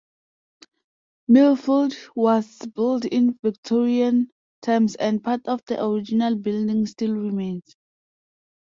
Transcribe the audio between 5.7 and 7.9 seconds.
original building still remains.